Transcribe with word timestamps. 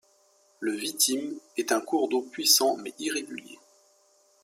Le 0.59 0.71
Vitim 0.71 1.35
est 1.57 1.71
un 1.71 1.79
cours 1.79 2.09
d'eau 2.09 2.23
puissant 2.23 2.75
mais 2.77 2.91
irrégulier. 2.97 3.59